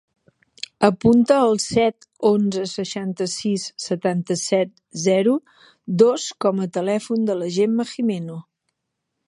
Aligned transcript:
Apunta 0.85 1.35
el 1.49 1.59
set, 1.65 2.07
onze, 2.29 2.63
seixanta-sis, 2.71 3.65
setanta-set, 3.85 4.73
zero, 5.05 5.35
dos 6.05 6.25
com 6.47 6.65
a 6.65 6.69
telèfon 6.79 7.29
de 7.31 7.37
la 7.43 7.51
Gemma 7.59 7.89
Gimeno. 7.93 8.39